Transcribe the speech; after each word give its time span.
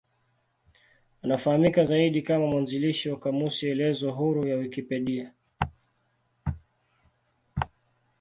Anafahamika 1.21 1.83
zaidi 1.83 2.21
kama 2.21 2.47
mwanzilishi 2.47 3.09
wa 3.09 3.19
kamusi 3.19 3.67
elezo 3.69 4.11
huru 4.11 4.47
ya 4.47 4.57
Wikipedia. 4.57 5.33